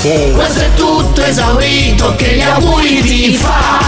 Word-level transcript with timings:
Questo 0.00 0.60
è 0.60 0.74
tutto 0.74 1.22
esaurito, 1.22 2.14
che 2.14 2.36
gli 2.36 2.40
auguri 2.40 3.02
ti 3.02 3.34
fa. 3.34 3.80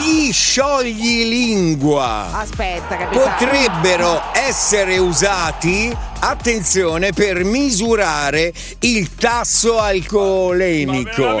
Gli 0.00 0.32
sciogli 0.32 1.28
lingua 1.28 2.40
Aspetta, 2.40 2.96
capitano. 2.96 3.34
potrebbero 3.36 4.22
essere 4.32 4.96
usati, 4.96 5.94
attenzione, 6.20 7.12
per 7.12 7.44
misurare 7.44 8.50
il 8.80 9.14
tasso 9.14 9.78
alcolemico. 9.78 11.38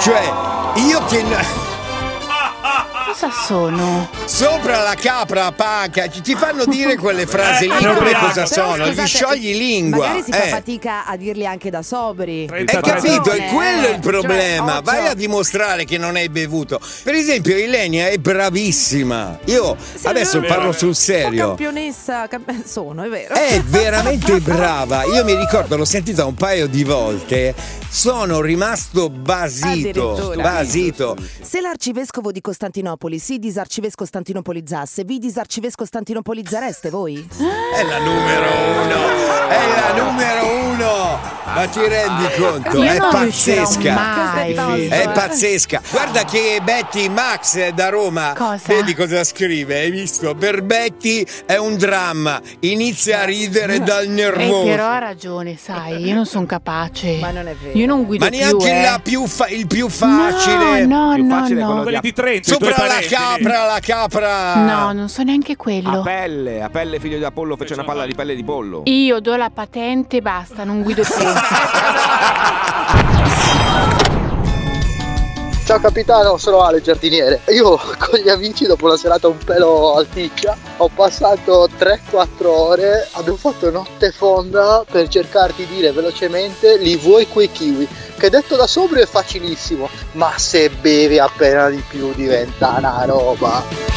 Cioè, 0.00 0.32
io 0.76 1.04
che... 1.04 1.70
Cosa 3.12 3.30
sono? 3.30 4.08
Sopra 4.24 4.82
la 4.82 4.94
capra 4.94 5.52
panca 5.52 6.08
ci- 6.08 6.22
ti 6.22 6.34
fanno 6.34 6.64
dire 6.64 6.96
quelle 6.96 7.26
frasi 7.26 7.64
lì 7.68 7.84
No, 7.84 7.94
come 7.94 8.08
però 8.10 8.20
cosa 8.20 8.46
sono? 8.46 8.86
scusate, 8.86 9.02
Gli 9.02 9.06
sciogli 9.06 9.54
lingua. 9.56 10.06
Magari 10.06 10.22
si 10.22 10.32
fa 10.32 10.42
eh. 10.44 10.48
fatica 10.48 11.04
a 11.04 11.16
dirli 11.16 11.46
anche 11.46 11.68
da 11.68 11.82
sobri. 11.82 12.48
Hai 12.50 12.64
capito? 12.64 13.30
È 13.30 13.48
quello 13.52 13.80
il 13.88 13.92
Cioè, 13.92 13.98
problema. 14.00 14.78
occhio. 14.78 14.82
Vai 14.92 15.06
a 15.08 15.14
dimostrare 15.14 15.84
che 15.84 15.98
non 15.98 16.16
hai 16.16 16.30
bevuto. 16.30 16.80
Per 17.02 17.14
esempio, 17.14 17.56
Ilenia 17.58 18.08
è 18.08 18.16
bravissima. 18.16 19.38
Io 19.44 19.76
adesso 20.04 20.40
vero, 20.40 20.52
parlo 20.54 20.70
vero. 20.70 20.78
sul 20.78 20.94
serio. 20.96 21.48
campionessa 21.48 22.26
cam- 22.28 22.44
sono, 22.64 23.02
è 23.02 23.08
vero. 23.10 23.34
È 23.34 23.60
veramente 23.66 24.40
brava. 24.40 25.04
Io 25.04 25.22
mi 25.24 25.34
ricordo, 25.36 25.76
l'ho 25.76 25.84
sentita 25.84 26.24
un 26.24 26.34
paio 26.34 26.66
di 26.66 26.82
volte. 26.82 27.54
Sono 27.92 28.40
rimasto 28.40 29.10
basito. 29.10 30.32
Basito. 30.40 31.14
Se 31.42 31.60
l'arcivescovo 31.60 32.32
di 32.32 32.40
Costantinopoli 32.40 33.00
si 33.18 33.38
disarcivescostantinopolizzasse, 33.38 35.04
vi 35.04 35.18
disarcivescostantinopolizzereste 35.18 36.90
voi? 36.90 37.26
È 37.74 37.82
la 37.84 37.98
numero 37.98 38.46
uno. 38.46 39.48
È 39.48 39.66
la 39.74 40.02
numero 40.02 40.46
uno. 40.70 41.01
Ma 41.54 41.66
ti 41.66 41.80
rendi 41.80 42.24
conto? 42.38 42.82
Io 42.82 42.90
È 42.90 42.96
pazzesca. 42.96 44.44
è 44.44 45.10
pazzesca. 45.12 45.82
Guarda 45.90 46.24
che 46.24 46.60
Betty 46.62 47.08
Max 47.08 47.68
da 47.70 47.88
Roma. 47.90 48.32
Cosa? 48.36 48.62
Vedi 48.66 48.94
cosa 48.94 49.22
scrive? 49.22 49.80
Hai 49.80 49.90
visto? 49.90 50.34
Per 50.34 50.62
Betty 50.62 51.24
è 51.44 51.56
un 51.58 51.76
dramma. 51.76 52.40
Inizia 52.60 53.20
a 53.20 53.24
ridere 53.24 53.80
dal 53.82 54.04
Eh, 54.04 54.08
nervoso. 54.08 54.64
però 54.64 54.86
ha 54.88 54.98
ragione, 54.98 55.56
sai, 55.58 56.02
io 56.06 56.14
non 56.14 56.24
sono 56.24 56.46
capace. 56.46 57.18
Ma 57.20 57.30
non 57.30 57.46
è 57.48 57.54
vero. 57.54 57.76
Io 57.78 57.86
non 57.86 58.04
guido 58.04 58.24
Ma 58.24 58.30
neanche 58.30 58.56
più, 58.56 58.66
eh. 58.66 58.82
la 58.82 59.00
più 59.02 59.26
fa- 59.26 59.48
il 59.48 59.66
più 59.66 59.88
facile. 59.90 60.86
No, 60.86 61.14
no, 61.16 61.46
no, 61.48 61.48
no. 61.74 61.82
quelli 61.82 62.00
di 62.00 62.12
Trento, 62.14 62.54
i 62.54 62.56
tuoi 62.56 62.70
Sopra 62.70 62.86
la 62.86 62.92
parenti. 62.94 63.14
capra, 63.14 63.64
la 63.66 63.78
capra. 63.80 64.54
No, 64.54 64.92
non 64.92 65.08
so 65.10 65.22
neanche 65.22 65.52
A 65.52 65.56
quello. 65.56 66.00
pelle, 66.02 66.62
a 66.62 66.70
pelle 66.70 66.98
figlio 66.98 67.18
di 67.18 67.24
Apollo 67.24 67.56
fece 67.56 67.74
una 67.74 67.84
palla 67.84 68.06
di 68.06 68.14
pelle 68.14 68.34
di 68.34 68.42
pollo. 68.42 68.82
Io 68.86 69.20
do 69.20 69.36
la 69.36 69.50
patente 69.52 70.16
e 70.16 70.22
basta, 70.22 70.64
non 70.64 70.82
guido 70.82 71.02
più. 71.02 71.10
Ciao 75.64 75.80
capitano, 75.80 76.36
sono 76.36 76.60
Ale 76.60 76.82
giardiniere. 76.82 77.40
Io 77.48 77.76
con 77.98 78.18
gli 78.18 78.28
amici 78.28 78.66
dopo 78.66 78.84
una 78.84 78.96
serata 78.96 79.28
un 79.28 79.38
pelo 79.38 79.94
alticcia 79.94 80.54
ho 80.76 80.90
passato 80.94 81.68
3-4 81.78 82.26
ore, 82.44 83.08
abbiamo 83.12 83.38
fatto 83.38 83.70
notte 83.70 84.10
fonda 84.10 84.84
per 84.90 85.08
cercare 85.08 85.54
di 85.56 85.66
dire 85.66 85.92
velocemente 85.92 86.76
li 86.76 86.96
vuoi 86.96 87.26
quei 87.26 87.50
kiwi, 87.50 87.88
che 88.18 88.28
detto 88.28 88.56
da 88.56 88.66
sobrio 88.66 89.02
è 89.02 89.06
facilissimo, 89.06 89.88
ma 90.12 90.32
se 90.36 90.68
bevi 90.68 91.18
appena 91.18 91.70
di 91.70 91.82
più 91.88 92.12
diventa 92.12 92.74
una 92.76 93.04
roba. 93.06 93.91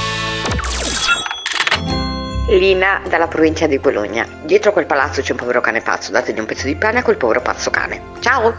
Lina 2.48 3.02
dalla 3.08 3.28
provincia 3.28 3.66
di 3.66 3.80
Bologna. 3.80 4.28
Dietro 4.44 4.72
quel 4.72 4.86
palazzo 4.86 5.22
c'è 5.22 5.32
un 5.32 5.38
povero 5.38 5.62
cane 5.62 5.82
pazzo, 5.82 6.12
dategli 6.12 6.40
un 6.40 6.46
pezzo 6.46 6.68
di 6.68 6.76
pane 6.76 7.00
a 7.00 7.04
quel 7.04 7.18
povero 7.18 7.42
pazzo 7.42 7.72
cane. 7.72 8.02
Ciao! 8.20 8.54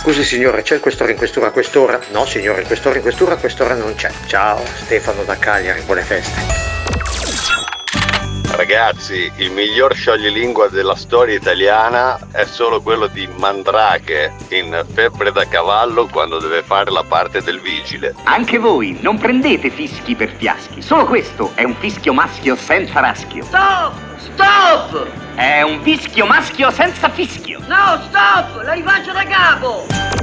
Scusi 0.00 0.24
signore, 0.24 0.62
c'è 0.62 0.76
il 0.76 0.80
questore 0.80 1.12
in 1.12 1.18
questura 1.18 1.48
a 1.48 1.50
quest'ora? 1.50 2.00
No 2.12 2.24
signore, 2.24 2.62
il 2.62 2.66
questore 2.66 2.96
in 2.96 3.02
questura 3.02 3.34
a 3.34 3.36
quest'ora 3.36 3.74
non 3.74 3.94
c'è. 3.94 4.10
Ciao, 4.26 4.64
Stefano 4.64 5.24
da 5.24 5.36
Cagliari, 5.36 5.82
buone 5.82 6.00
feste. 6.00 6.67
Ragazzi, 8.58 9.30
il 9.36 9.52
miglior 9.52 9.94
scioglilingua 9.94 10.66
della 10.66 10.96
storia 10.96 11.36
italiana 11.36 12.18
è 12.32 12.44
solo 12.44 12.82
quello 12.82 13.06
di 13.06 13.24
Mandrake 13.38 14.32
in 14.48 14.84
Febbre 14.92 15.30
da 15.30 15.46
cavallo 15.46 16.08
quando 16.08 16.40
deve 16.40 16.64
fare 16.64 16.90
la 16.90 17.04
parte 17.06 17.40
del 17.40 17.60
vigile. 17.60 18.16
Anche 18.24 18.58
voi 18.58 18.98
non 19.00 19.16
prendete 19.16 19.70
fischi 19.70 20.16
per 20.16 20.32
fiaschi. 20.32 20.82
Solo 20.82 21.04
questo 21.04 21.52
è 21.54 21.62
un 21.62 21.76
fischio 21.76 22.12
maschio 22.12 22.56
senza 22.56 22.98
raschio. 22.98 23.44
Stop! 23.44 23.92
Stop! 24.16 25.06
È 25.36 25.62
un 25.62 25.80
fischio 25.82 26.26
maschio 26.26 26.72
senza 26.72 27.08
fischio. 27.10 27.60
No, 27.68 28.02
stop! 28.08 28.64
La 28.64 28.72
rifaccio 28.72 29.12
da 29.12 29.22
capo! 29.22 30.17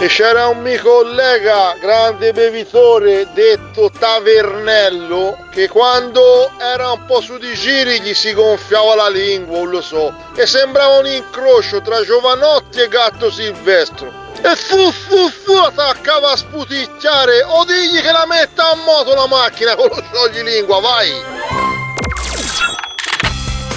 E 0.00 0.08
c'era 0.08 0.48
un 0.48 0.60
mio 0.60 0.82
collega, 0.82 1.76
grande 1.80 2.32
bevitore, 2.32 3.26
detto 3.32 3.90
Tavernello, 3.90 5.46
che 5.50 5.68
quando 5.68 6.50
era 6.60 6.90
un 6.90 7.06
po' 7.06 7.22
su 7.22 7.38
di 7.38 7.54
giri 7.54 8.00
gli 8.00 8.12
si 8.12 8.34
gonfiava 8.34 8.96
la 8.96 9.08
lingua, 9.08 9.58
non 9.58 9.70
lo 9.70 9.80
so, 9.80 10.12
e 10.36 10.46
sembrava 10.46 10.98
un 10.98 11.06
incrocio 11.06 11.80
tra 11.80 12.04
Giovanotti 12.04 12.80
e 12.80 12.88
Gatto 12.88 13.30
Silvestro. 13.30 14.12
E 14.42 14.54
fu 14.56 14.90
fu 14.90 15.30
fu 15.30 15.52
attaccava 15.52 16.32
a 16.32 16.36
sputicchiare, 16.36 17.42
o 17.44 17.64
digli 17.64 18.02
che 18.02 18.12
la 18.12 18.26
metta 18.26 18.72
a 18.72 18.74
moto 18.74 19.14
la 19.14 19.26
macchina 19.26 19.74
con 19.74 19.88
lo 19.88 20.02
scioglilingua, 20.02 20.80
vai! 20.80 21.22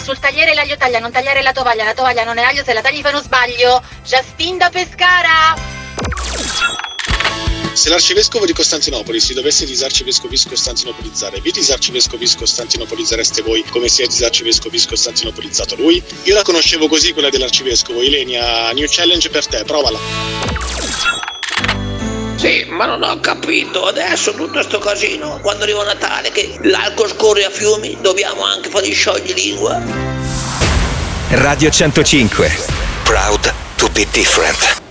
Sul 0.03 0.19
tagliere 0.19 0.53
l'aglio 0.53 0.75
taglia, 0.75 0.99
non 0.99 1.11
tagliare 1.11 1.41
la 1.41 1.53
tovaglia, 1.53 1.85
la 1.85 1.93
tovaglia 1.93 2.25
non 2.25 2.37
è 2.37 2.43
aglio 2.43 2.63
se 2.63 2.73
la 2.73 2.81
tagli 2.81 3.01
fa 3.01 3.09
uno 3.09 3.21
sbaglio. 3.21 3.81
Justin 4.03 4.57
da 4.57 4.69
Pescara! 4.69 5.76
Se 7.77 7.89
l'arcivescovo 7.89 8.47
di 8.47 8.53
Costantinopoli 8.53 9.19
si 9.19 9.35
dovesse 9.35 9.63
disarcivescovis 9.63 10.47
costantinopolizzare, 10.47 11.39
vi 11.41 11.51
disarcivescovis 11.51 12.35
costantinopolizzereste 12.35 13.43
voi 13.43 13.63
come 13.69 13.87
si 13.87 14.01
è 14.01 14.07
disarcivescovis 14.07 14.87
costantinopolizzato 14.87 15.75
lui? 15.75 16.03
Io 16.23 16.33
la 16.33 16.41
conoscevo 16.41 16.87
così 16.87 17.13
quella 17.13 17.29
dell'arcivescovo. 17.29 18.01
Ilenia, 18.01 18.71
new 18.71 18.87
challenge 18.89 19.29
per 19.29 19.45
te, 19.45 19.63
provala. 19.63 19.99
Sì, 22.37 22.65
ma 22.67 22.87
non 22.87 23.03
ho 23.03 23.19
capito. 23.19 23.85
Adesso 23.85 24.33
tutto 24.33 24.63
sto 24.63 24.79
casino, 24.79 25.39
quando 25.43 25.61
arriva 25.61 25.83
Natale, 25.83 26.31
che 26.31 26.57
l'alcol 26.63 27.11
scorre 27.11 27.45
a 27.45 27.51
fiumi, 27.51 27.95
dobbiamo 28.01 28.43
anche 28.43 28.69
fare 28.69 28.87
gli 28.87 28.93
sciogli 28.95 29.35
lingua. 29.35 29.79
Radio 31.29 31.69
105. 31.69 32.51
Proud 33.03 33.53
to 33.75 33.87
be 33.89 34.07
different. 34.09 34.85